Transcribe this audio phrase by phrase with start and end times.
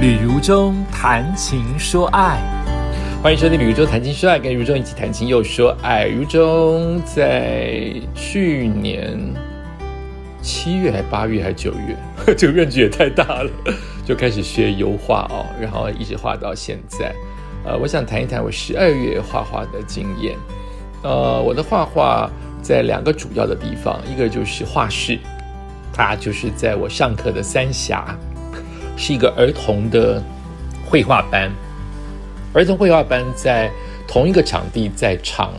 [0.00, 2.40] 旅如中谈情说爱，
[3.22, 6.06] 欢迎收听《旅如中谈情说爱》，跟如中一起谈情又说爱。
[6.06, 9.20] 如中在去年
[10.40, 11.94] 七月、还八月、还九月，
[12.34, 13.50] 这个面积也太大了，
[14.06, 17.14] 就开始学油画哦，然后一直画到现在。
[17.66, 20.34] 呃，我想谈一谈我十二月画画的经验。
[21.02, 22.30] 呃，我的画画
[22.62, 25.18] 在两个主要的地方，一个就是画室，
[25.92, 28.16] 它就是在我上课的三峡。
[29.00, 30.22] 是一个儿童的
[30.84, 31.50] 绘画班，
[32.52, 33.70] 儿童绘画班在
[34.06, 35.54] 同一个场地，在场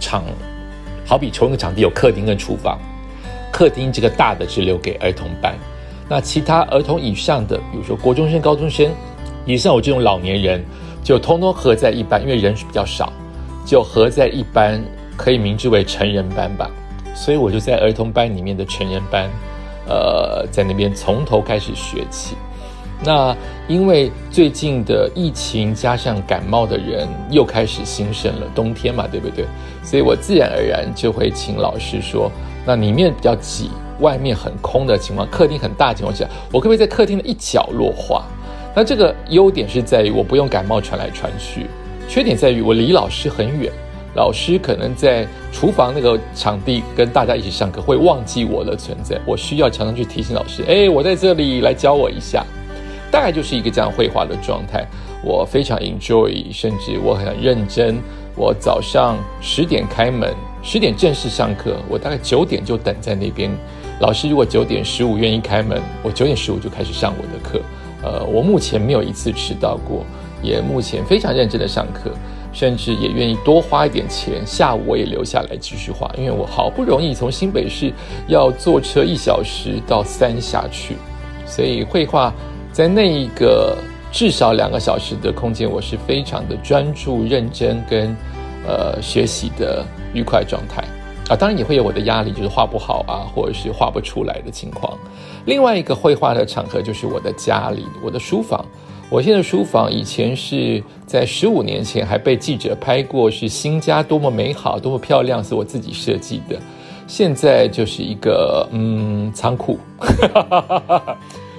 [0.00, 0.24] 场，
[1.06, 2.80] 好比同一个场地有客厅跟厨房，
[3.52, 5.54] 客厅这个大的是留给儿童班，
[6.08, 8.90] 那其他儿童以上的，比如说国中生、高中生，
[9.46, 10.60] 以上我这种老年人，
[11.04, 13.12] 就通通合在一班，因为人数比较少，
[13.64, 14.82] 就合在一班，
[15.16, 16.68] 可以明之为成人班吧。
[17.14, 19.30] 所以我就在儿童班里面的成人班，
[19.86, 22.34] 呃，在那边从头开始学起。
[23.02, 23.36] 那
[23.68, 29.44] 因为最近的疫情加上感冒的人又开始兴盛了，冬天嘛，对不对？
[29.82, 32.30] 所以我自然而然就会请老师说，
[32.64, 38.24] 那里面比较挤，外面很空的情况，客厅很大情况下，我可不可以在客厅的一角落画？
[38.74, 41.66] 那这个优点是在于我不用感冒传来传去，
[42.08, 43.70] 缺点在于我离老师很远，
[44.14, 52.44] 老师可能在厨房那个场地跟大家一起上课，会忘记我的存在，我需要常常去提醒老师，哎，我在这里，来教我一下。
[53.14, 54.84] 大概就是一个这样绘画的状态，
[55.22, 57.96] 我非常 enjoy，甚至我很认真。
[58.34, 60.34] 我早上十点开门，
[60.64, 63.48] 十点正式上课，我大概九点就等在那边。
[64.00, 67.60] 老师如果九点十五愿意开门，我九点十五就开始上我的课。
[68.02, 70.04] 呃，我目前没有一次迟到过，
[70.42, 72.10] 也目前非常认真的上课，
[72.52, 77.92] 甚至也愿意多花一点钱，下午我也留下来继续画，因为我好不容易从新北市
[78.26, 80.96] 要坐车一小时到三峡去，
[81.46, 82.34] 所以绘画。
[82.74, 83.78] 在那一个
[84.10, 88.16] 至少两个小时的空间，我是非常的专注、认真跟
[88.66, 90.82] 呃学习的愉快状态
[91.28, 91.36] 啊。
[91.36, 94.98] 当然也会有我的压力，就是画不好啊，或者是画不出来的情况。
[95.44, 98.64] 另外一个绘画的场合就是我的家里，我的书房。
[99.08, 106.58] 我现在书房以前是在十五年前还被记者拍过，是新家多么美好、多么漂亮，是我自己设计的。
[107.06, 109.78] 现在就是一个嗯仓库。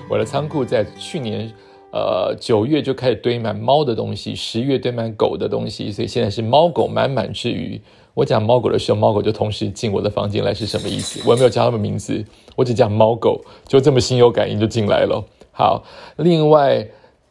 [0.08, 1.52] 我的仓库在去年，
[1.92, 7.82] 呃九月就开始堆满猫的东西，十月堆满狗的东西，所以现在是猫狗满满之余，
[8.14, 11.20] 我讲猫狗的时候，猫狗就同时进我的房间来，是什么意思？
[11.26, 12.24] 我也没有叫它们名字，
[12.56, 15.26] 我只讲猫狗，就这么心有感应就进来了。
[15.52, 15.84] 好，
[16.18, 16.88] 另外，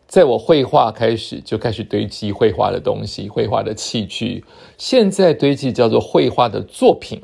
[0.08, 4.44] 在我绘画开始就开始堆积绘画的东西，绘画的器具，
[4.76, 7.22] 现在堆积叫做绘画的作品，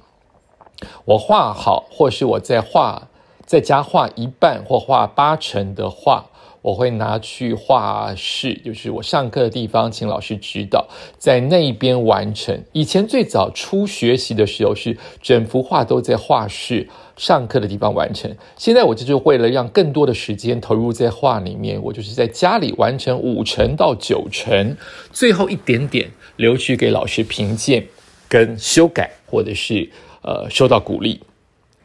[1.07, 3.09] 我画好，或是我在画。
[3.51, 6.25] 在家画一半或画八成的画，
[6.63, 10.87] 我会拿去画室，就是我上课的地方，请老师指导，
[11.19, 12.63] 在那边完成。
[12.71, 18.33] 以前最早初学习的时候，是整幅画都在画室上课的地方完成。
[18.57, 24.77] 现在我就是为了让更多的时间投入在画里面，我就是在家里完成五成到九成，
[25.11, 27.85] 最后一点点留去给老师评鉴
[28.29, 29.91] 跟修改，或者是
[30.23, 31.21] 呃收到鼓励。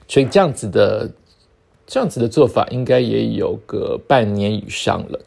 [0.08, 1.12] 所以这样子的。
[1.88, 5.20] 这样子的做法应该也有个半年以上了，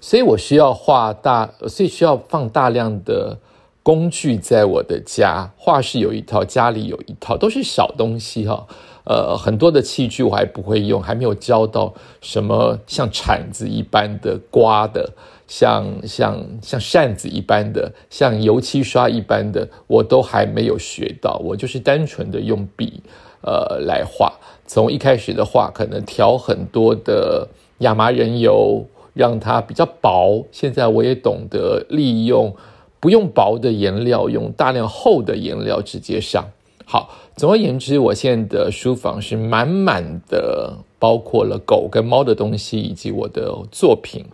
[0.00, 3.36] 所以我需要画大，所以需要放大量的
[3.82, 5.50] 工具在我的家。
[5.56, 8.66] 画室有一套，家里有一套，都是小东西哈。
[9.04, 15.10] 呃，很多的器具我还不会用，还没有教到什么像铲子一般的刮的，
[15.54, 21.38] 像像像扇子一般的，像油漆刷一般的，我都还没有学到。
[21.44, 23.02] 我就是单纯的用笔，
[23.42, 24.32] 呃，来画。
[24.66, 27.46] 从一开始的画，可能调很多的
[27.80, 30.46] 亚麻仁油，让它比较薄。
[30.50, 32.56] 现在我也懂得利用
[32.98, 36.48] 不用薄的颜料，用大量厚的颜料直接上。
[36.86, 44.24] 好，总而言之，我现在的书房是满满的，包括了狗跟猫的东西，以及我的作品。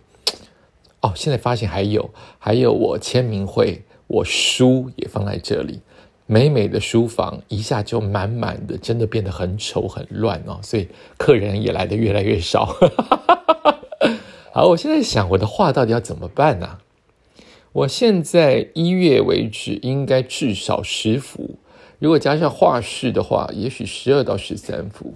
[1.01, 5.81] 哦，现在发现还有，还有我签名会，我书也放在这里。
[6.25, 10.87] 美美的书房一下就满满的，真的变得很丑很乱哦，所以
[11.17, 12.75] 客人也来的越来越少。
[14.53, 16.77] 好，我现在想我的画到底要怎么办呢？
[17.71, 21.57] 我现在一月为止应该至少十幅，
[21.99, 25.13] 如果加上画室的话，也许十二到十三幅。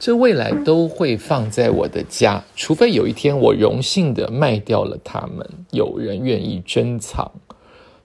[0.00, 7.32] 这未来都会放在我的家，除非有一天我荣幸的卖掉了它们，有人愿意珍藏，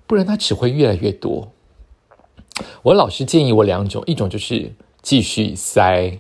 [0.08, 1.52] 不然它只会越来越多。
[2.82, 6.20] 我老师建议我两种，一种就是继续塞，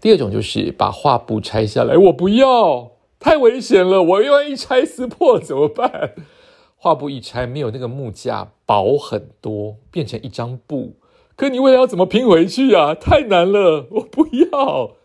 [0.00, 1.96] 第二种就是把画布拆下来。
[1.96, 4.02] 我不要，太危险了！
[4.02, 6.12] 我又要一拆撕破怎么办？
[6.76, 10.94] 画布一拆，没有那个木架薄很多，变成一张布。
[11.36, 12.94] 可你未来要怎么拼回去啊？
[12.94, 14.96] 太难了，我不要。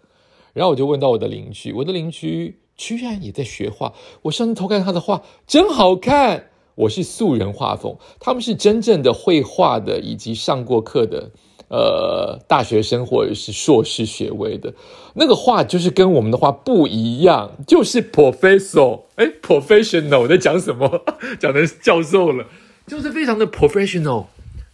[0.55, 3.93] 然后我就问到我的邻居，我的邻居居然也在学画。
[4.21, 6.45] 我上次偷看他的画，真好看。
[6.75, 11.31] 我是素人画风，他们是真正的会画的，以及上过课的，
[11.69, 14.73] 呃，大学生或者是硕士学位的。
[15.13, 21.01] 那个画就是跟我们的画不一样，就是 professional，哎，professional 在讲什么？
[21.39, 22.45] 讲的是教授了，
[22.87, 24.25] 就是非常的 professional，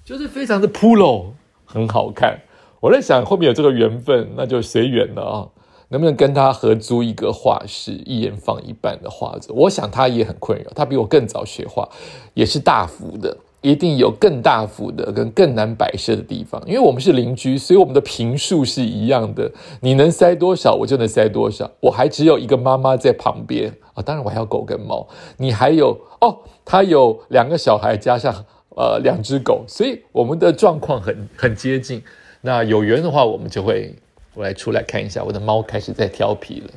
[0.05, 1.33] 就是非常的 pro，
[1.65, 2.41] 很好看。
[2.79, 5.49] 我在想后面有这个缘分，那就随缘了啊。
[5.91, 9.53] 能不能跟他合租一个画室，一人放一半的画作？
[9.53, 11.87] 我想他也很困扰，他比我更早学画，
[12.33, 16.63] 也是大幅的，一定有更大幅的跟更难摆设的地方。
[16.65, 19.51] 因为我们是邻居，所以我们的平数是一样的，
[19.81, 21.69] 你能塞多少，我就能塞多少。
[21.81, 25.05] 我还只有一个妈妈在旁边啊，当然我还有狗跟猫。
[25.35, 28.33] 你还有哦，他有两个小孩加上
[28.77, 32.01] 呃两只狗，所以我们的状况很很接近。
[32.39, 33.93] 那有缘的话，我们就会。
[34.33, 36.69] 我来出来看一下，我的猫开始在调皮了。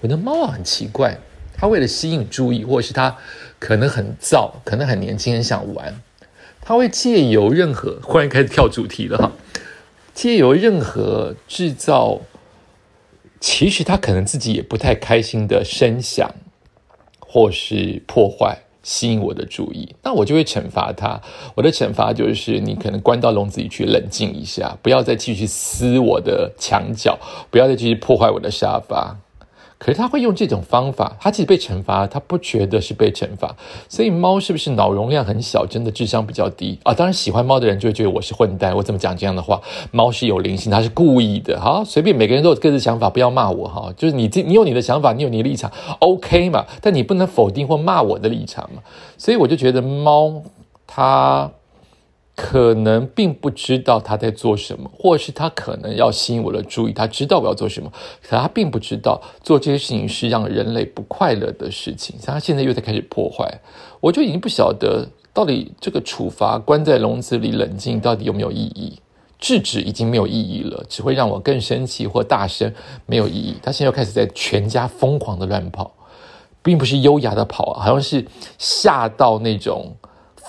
[0.00, 1.18] 我的猫啊，很奇怪，
[1.54, 3.18] 它为了吸引注意，或是它
[3.58, 6.00] 可能很燥，可能很年轻，很想玩，
[6.60, 9.32] 它会借由任何忽然开始跳主题了哈，
[10.14, 12.20] 借由任何制造，
[13.40, 16.34] 其实它可能自己也不太开心的声响，
[17.20, 18.62] 或是破坏。
[18.88, 21.20] 吸引我的注意，那我就会惩罚他。
[21.54, 27.18] 我的惩罚就是，你可能关到笼子里去冷静一下，不要再继续撕我的墙角，
[27.50, 29.14] 不要再继续破坏我的沙发。
[29.78, 33.54] 可是他会用这种方法，他其实被惩罚，他不觉得是被惩罚。
[33.88, 36.92] 所以猫是不是脑容量很小，真的智商比较低啊？
[36.92, 39.60] 当然喜欢猫的人就会觉得我是混蛋，我怎么讲这样的话？
[39.92, 41.60] 猫是有灵性，它是故意的。
[41.60, 43.92] 好，随便每个人都有各自想法，不要骂我哈。
[43.96, 45.70] 就是你这，你有你的想法，你有你的立场
[46.00, 46.66] ，OK 嘛？
[46.82, 48.82] 但你不能否定或骂我的立场嘛。
[49.16, 50.42] 所以我就觉得猫
[50.86, 51.50] 它。
[52.40, 57.92] 可能并不知道他在做什么，或者是他可能要吸引我的注意，他知道我要做什么，
[58.22, 62.16] 可他并不知道做这些事情是让人类不快乐的事情。
[62.20, 63.60] 像他现在又在开始破坏，
[63.98, 69.00] 我就已经不晓得到底这个处罚关在笼子里冷静到底有没有意义？
[69.40, 72.72] 制止已经没有意义了，只会让我更生气或大声，
[73.06, 73.56] 没有意义。
[73.60, 75.92] 他现在又开始在全家疯狂的乱跑，
[76.62, 78.24] 并不是优雅的跑，好像是
[78.58, 79.92] 吓到那种。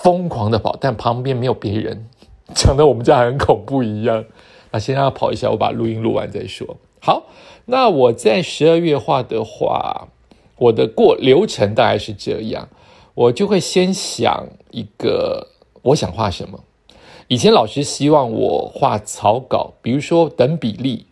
[0.02, 2.06] 疯狂的跑，但旁边没有别人，
[2.54, 4.24] 讲的我们家很恐怖一样。
[4.72, 6.76] 那先让他跑一下，我把录音录完再说。
[7.00, 7.26] 好，
[7.66, 10.08] 那我在十二月画的话，
[10.56, 12.68] 我的过流程大概是这样，
[13.14, 15.48] 我就会先想一个
[15.82, 16.60] 我想画什么。
[17.28, 21.06] 以前老师希望我画草稿，比如说等比例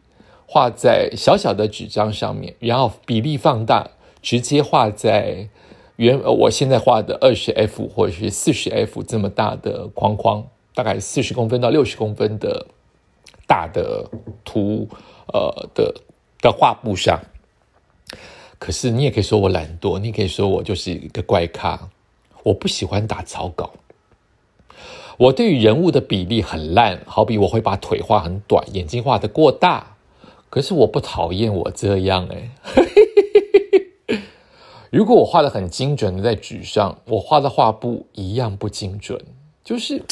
[0.47, 3.91] 画在小小的纸张上面，然后比例放大，
[4.23, 5.49] 直接画在。
[5.99, 12.69] 原呃，我现在画的二十 F 或者是四十 F 这么大的框框，大概四十公分到六十公分的
[13.49, 14.09] 大的
[14.45, 14.89] 图，
[15.33, 15.93] 呃的
[16.41, 17.21] 的画布上。
[18.61, 21.91] 可是你也可以说我懒惰，你可以说我就是一个怪咖。
[22.45, 23.73] 我不喜欢打草稿，
[25.17, 29.97] 我对于人物的比例很烂，好比我会把腿画很短，眼睛画的过大。
[30.49, 32.51] 可是我不讨厌我这样哎。
[34.91, 39.21] 如果我画的很精准的在纸上，我画的画布一样不精准，
[39.63, 40.03] 就是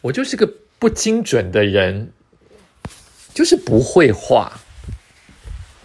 [0.00, 0.48] 我就是个
[0.78, 2.12] 不精准的人，
[3.34, 4.60] 就是不会画。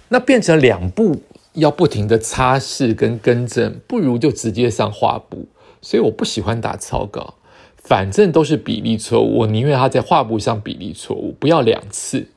[0.09, 1.23] 那变成两步
[1.53, 5.47] 要不停的擦拭跟更正，不如就直接上画布。
[5.81, 7.35] 所以我不喜欢打草稿，
[7.77, 12.27] 反正都是比例错误，我宁愿他在画布上比例错误，不要两次。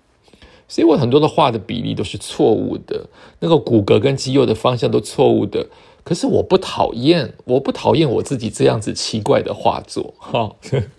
[0.74, 3.06] 所以我很多的画的比例都是错误的，
[3.38, 5.68] 那个骨骼跟肌肉的方向都错误的。
[6.02, 10.56] 可是我不讨厌，我不讨厌我自己这样子奇怪的画作，哈，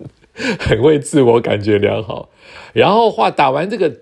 [0.57, 2.29] 很会自我感觉良好。
[2.71, 3.97] 然后画打完这个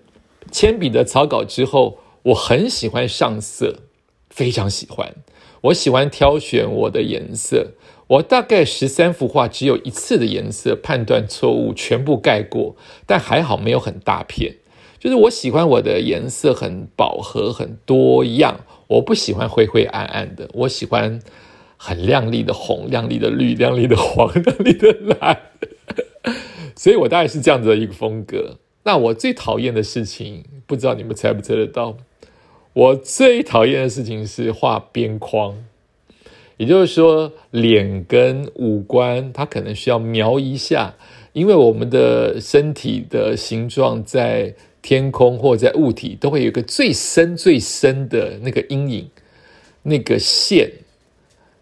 [0.51, 3.79] 铅笔的草稿之后，我很喜欢上色，
[4.29, 5.15] 非常喜欢。
[5.61, 7.71] 我喜欢挑选我的颜色，
[8.05, 12.75] 我大概十三幅画只有一次的颜色判断错误，全部盖过，
[13.07, 14.57] 但还好没有很大片。
[15.03, 21.19] 就是我喜欢我的颜色很饱和、很多样，我不喜欢灰灰暗暗的，我喜欢
[21.75, 25.37] 很亮丽的红、亮丽的绿、亮丽的黄、 亮丽的蓝，
[26.77, 28.59] 所以我大概是这样子的一个风格。
[28.83, 31.97] 那我最讨厌的事情，不知道你们猜不猜得到？
[32.71, 35.65] 我最讨厌的事情是画边框，
[36.55, 40.95] 也就是说，脸跟五官它可能需要描一下，
[41.33, 44.55] 因为我们的身体的形状在。
[44.83, 49.09] 天空或者在物体都会有一个最深最深的那个阴影，
[49.81, 50.69] 那个线，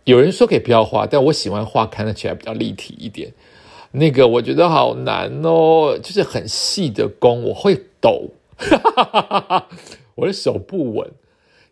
[0.03, 3.31] 有人说可以不要画，但我喜欢画看得起来比较立体一点。
[3.91, 8.29] 那个我觉得好难哦，就是很细的工，我会抖，
[10.15, 11.11] 我的手不稳，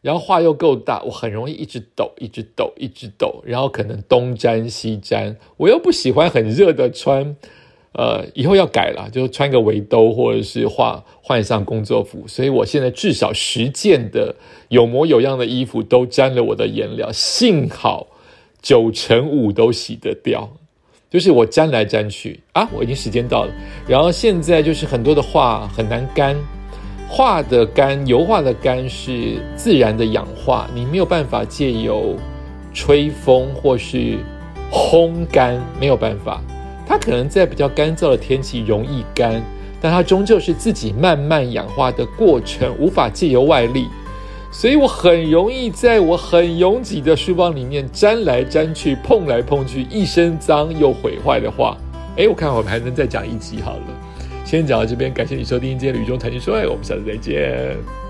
[0.01, 7.36] 然后画又够大，我很容易一直抖，一直抖，一直抖，然后可能东粘西粘，我又不喜欢很热的穿，
[7.93, 14.36] 呃，以后要改了，就穿个围兜或者是画换上工作服，所以我现在至少十件的
[14.69, 18.08] 有模有样的衣服都沾了我的颜料，幸好
[18.62, 20.50] 九成五都洗得掉。
[21.10, 23.51] 就是我粘来粘去啊，我已经时间到了。
[23.88, 26.38] 然后现在就是很多的画很难干，
[27.10, 32.15] 画的干油画的干是自然的氧化，你没有办法借由
[32.72, 34.19] 吹风或是
[34.72, 36.39] 烘干，没有办法。
[36.89, 39.39] 它可能在比较干燥的天气容易干，
[39.79, 43.86] 但它终究是自己慢慢氧化的过程，无法借由外力。
[44.51, 51.77] 所以我很容易在我很拥挤的书包里面粘来粘去、碰来碰去，一身脏又毁坏的话，
[52.17, 53.84] 哎，我看我们还能再讲一集好了。
[54.43, 58.09] 先讲到这边，感谢你收听今天的雨中谈情说爱，我们下次再见。